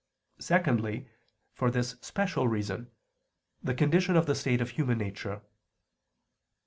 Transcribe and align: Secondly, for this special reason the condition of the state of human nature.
Secondly, 0.39 1.07
for 1.53 1.69
this 1.69 1.95
special 2.01 2.47
reason 2.47 2.89
the 3.61 3.75
condition 3.75 4.15
of 4.15 4.25
the 4.25 4.33
state 4.33 4.59
of 4.59 4.71
human 4.71 4.97
nature. 4.97 5.43